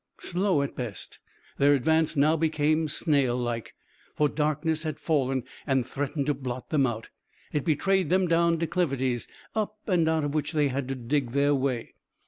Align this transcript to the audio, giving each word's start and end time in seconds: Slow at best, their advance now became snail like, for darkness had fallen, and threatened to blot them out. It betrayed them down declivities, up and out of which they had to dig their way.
Slow 0.19 0.63
at 0.63 0.75
best, 0.75 1.19
their 1.59 1.75
advance 1.75 2.15
now 2.17 2.35
became 2.35 2.87
snail 2.87 3.37
like, 3.37 3.75
for 4.15 4.27
darkness 4.29 4.81
had 4.81 4.99
fallen, 4.99 5.43
and 5.67 5.85
threatened 5.85 6.25
to 6.25 6.33
blot 6.33 6.71
them 6.71 6.87
out. 6.87 7.11
It 7.53 7.63
betrayed 7.63 8.09
them 8.09 8.27
down 8.27 8.57
declivities, 8.57 9.27
up 9.53 9.77
and 9.85 10.07
out 10.09 10.23
of 10.23 10.33
which 10.33 10.53
they 10.53 10.69
had 10.69 10.87
to 10.87 10.95
dig 10.95 11.33
their 11.33 11.53
way. 11.53 11.93